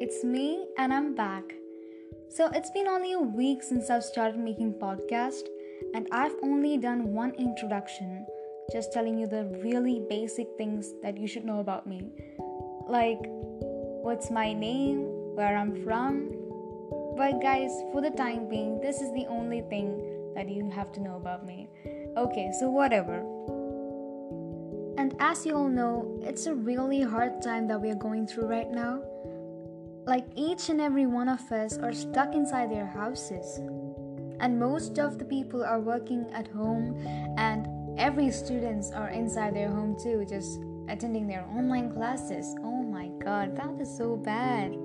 it's 0.00 0.24
me 0.24 0.66
and 0.76 0.92
I'm 0.92 1.14
back. 1.14 1.44
So 2.28 2.50
it's 2.52 2.70
been 2.70 2.88
only 2.88 3.12
a 3.12 3.20
week 3.20 3.62
since 3.62 3.90
I've 3.90 4.02
started 4.02 4.38
making 4.38 4.74
podcast 4.74 5.42
and 5.94 6.08
I've 6.10 6.34
only 6.42 6.78
done 6.78 7.12
one 7.12 7.32
introduction, 7.34 8.26
just 8.72 8.92
telling 8.92 9.16
you 9.16 9.26
the 9.26 9.44
really 9.62 10.02
basic 10.10 10.48
things 10.58 10.92
that 11.02 11.16
you 11.16 11.28
should 11.28 11.44
know 11.44 11.60
about 11.60 11.86
me. 11.86 12.02
Like 12.88 13.20
what's 13.22 14.30
my 14.30 14.52
name, 14.52 15.04
where 15.36 15.56
I'm 15.56 15.82
from. 15.84 16.30
But 17.16 17.40
guys, 17.40 17.70
for 17.92 18.00
the 18.00 18.10
time 18.10 18.48
being, 18.48 18.80
this 18.80 19.00
is 19.00 19.12
the 19.12 19.26
only 19.28 19.60
thing 19.62 20.32
that 20.34 20.48
you 20.48 20.68
have 20.70 20.90
to 20.92 21.00
know 21.00 21.16
about 21.16 21.46
me. 21.46 21.68
Okay, 22.16 22.50
so 22.58 22.68
whatever. 22.68 23.18
And 24.98 25.14
as 25.20 25.46
you 25.46 25.54
all 25.54 25.68
know, 25.68 26.20
it's 26.22 26.46
a 26.46 26.54
really 26.54 27.02
hard 27.02 27.40
time 27.42 27.68
that 27.68 27.80
we 27.80 27.90
are 27.90 27.94
going 27.94 28.26
through 28.26 28.46
right 28.46 28.70
now. 28.70 29.02
Like 30.06 30.26
each 30.36 30.68
and 30.68 30.82
every 30.82 31.06
one 31.06 31.28
of 31.30 31.50
us 31.50 31.78
are 31.78 31.92
stuck 31.92 32.34
inside 32.34 32.70
their 32.70 32.86
houses. 32.86 33.58
And 34.38 34.58
most 34.58 34.98
of 34.98 35.18
the 35.18 35.24
people 35.24 35.64
are 35.64 35.80
working 35.80 36.26
at 36.34 36.48
home 36.48 37.02
and 37.38 37.66
every 37.98 38.30
students 38.30 38.90
are 38.90 39.08
inside 39.08 39.56
their 39.56 39.70
home 39.70 39.96
too, 40.02 40.26
just 40.28 40.60
attending 40.88 41.26
their 41.26 41.46
online 41.56 41.90
classes. 41.90 42.54
Oh 42.62 42.82
my 42.82 43.08
god, 43.24 43.56
that 43.56 43.80
is 43.80 43.96
so 43.96 44.16
bad. 44.16 44.76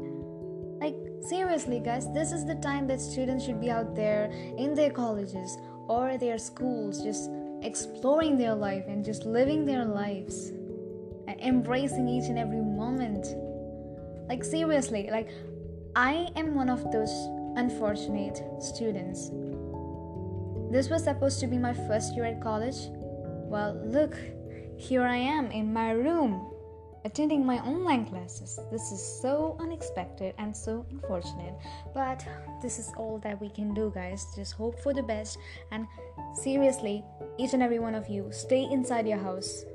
Like 0.79 0.95
seriously 1.27 1.81
guys, 1.81 2.09
this 2.13 2.31
is 2.31 2.45
the 2.45 2.55
time 2.55 2.87
that 2.87 3.01
students 3.01 3.43
should 3.43 3.59
be 3.59 3.69
out 3.69 3.95
there 3.95 4.31
in 4.57 4.73
their 4.73 4.91
colleges 4.91 5.57
or 5.89 6.17
their 6.17 6.37
schools 6.37 7.03
just 7.03 7.29
exploring 7.61 8.37
their 8.37 8.55
life 8.55 8.85
and 8.87 9.03
just 9.03 9.25
living 9.25 9.65
their 9.65 9.83
lives 9.83 10.51
and 11.27 11.37
embracing 11.41 12.07
each 12.07 12.29
and 12.29 12.39
every 12.39 12.61
moment. 12.61 13.27
Like, 14.29 14.43
seriously, 14.43 15.09
like, 15.11 15.29
I 15.95 16.29
am 16.35 16.53
one 16.55 16.69
of 16.69 16.91
those 16.91 17.11
unfortunate 17.55 18.41
students. 18.61 19.31
This 20.71 20.87
was 20.87 21.03
supposed 21.03 21.39
to 21.39 21.47
be 21.47 21.57
my 21.57 21.73
first 21.73 22.15
year 22.15 22.25
at 22.25 22.39
college. 22.39 22.77
Well, 23.49 23.81
look, 23.83 24.15
here 24.77 25.01
I 25.01 25.17
am 25.17 25.49
in 25.51 25.73
my 25.73 25.91
room 25.91 26.45
attending 27.05 27.45
my 27.45 27.57
online 27.59 28.05
classes. 28.05 28.59
This 28.71 28.91
is 28.91 29.01
so 29.21 29.57
unexpected 29.59 30.35
and 30.37 30.55
so 30.55 30.85
unfortunate, 30.91 31.55
but 31.93 32.23
this 32.61 32.77
is 32.77 32.91
all 32.97 33.17
that 33.23 33.41
we 33.41 33.49
can 33.49 33.73
do, 33.73 33.91
guys. 33.95 34.27
Just 34.35 34.53
hope 34.53 34.79
for 34.79 34.93
the 34.93 35.01
best 35.01 35.39
and 35.71 35.87
seriously, 36.35 37.03
each 37.39 37.53
and 37.53 37.63
every 37.63 37.79
one 37.79 37.95
of 37.95 38.07
you, 38.09 38.27
stay 38.31 38.67
inside 38.71 39.07
your 39.07 39.17
house. 39.17 39.65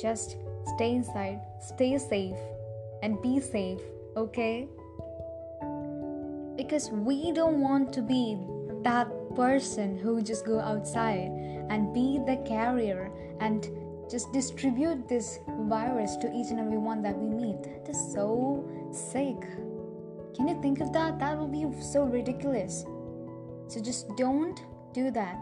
Just 0.00 0.36
stay 0.74 0.92
inside, 0.92 1.40
stay 1.60 1.96
safe, 1.98 2.36
and 3.06 3.22
be 3.22 3.38
safe, 3.38 3.80
okay? 4.16 4.66
Because 6.56 6.90
we 6.90 7.30
don't 7.30 7.60
want 7.60 7.92
to 7.92 8.02
be 8.02 8.36
that 8.82 9.08
person 9.36 9.96
who 9.96 10.20
just 10.20 10.44
go 10.44 10.58
outside 10.58 11.30
and 11.70 11.94
be 11.94 12.18
the 12.26 12.42
carrier 12.44 13.12
and 13.38 13.70
just 14.10 14.32
distribute 14.32 15.08
this 15.08 15.38
virus 15.68 16.16
to 16.16 16.26
each 16.34 16.50
and 16.50 16.58
every 16.58 16.78
one 16.78 17.00
that 17.02 17.16
we 17.16 17.28
meet. 17.28 17.62
That 17.62 17.88
is 17.88 18.12
so 18.12 18.68
sick. 18.90 19.40
Can 20.34 20.48
you 20.48 20.60
think 20.60 20.80
of 20.80 20.92
that? 20.92 21.20
That 21.20 21.38
will 21.38 21.46
be 21.46 21.64
so 21.80 22.02
ridiculous. 22.02 22.84
So 23.68 23.80
just 23.80 24.08
don't 24.16 24.60
do 24.92 25.12
that. 25.12 25.38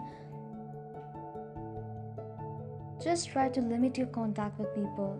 Just 3.02 3.30
try 3.30 3.48
to 3.48 3.60
limit 3.62 3.96
your 3.96 4.08
contact 4.08 4.58
with 4.58 4.74
people. 4.74 5.16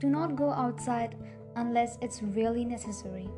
Do 0.00 0.08
not 0.08 0.34
go 0.34 0.50
outside 0.50 1.14
unless 1.56 1.98
it's 2.00 2.22
really 2.22 2.64
necessary. 2.64 3.28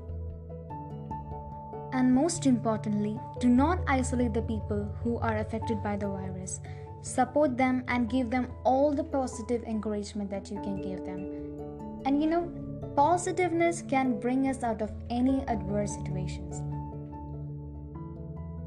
And 1.92 2.14
most 2.14 2.46
importantly, 2.46 3.18
do 3.40 3.48
not 3.48 3.78
isolate 3.86 4.34
the 4.34 4.42
people 4.42 4.84
who 5.02 5.18
are 5.18 5.38
affected 5.38 5.82
by 5.82 5.96
the 5.96 6.08
virus 6.08 6.60
support 7.06 7.56
them 7.56 7.84
and 7.86 8.10
give 8.10 8.30
them 8.30 8.48
all 8.64 8.92
the 8.92 9.04
positive 9.04 9.62
encouragement 9.62 10.28
that 10.28 10.50
you 10.50 10.60
can 10.62 10.82
give 10.82 11.04
them. 11.04 11.20
And 12.04 12.20
you 12.20 12.28
know, 12.28 12.50
positiveness 12.96 13.82
can 13.88 14.18
bring 14.18 14.48
us 14.48 14.62
out 14.62 14.82
of 14.82 14.90
any 15.08 15.44
adverse 15.46 15.94
situations. 15.94 16.62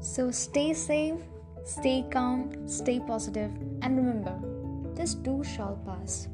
So 0.00 0.30
stay 0.30 0.72
safe, 0.72 1.20
stay 1.64 2.06
calm, 2.10 2.66
stay 2.66 3.00
positive, 3.00 3.50
and 3.82 3.96
remember, 3.96 4.34
this 4.94 5.14
too 5.14 5.44
shall 5.44 5.76
pass. 5.84 6.28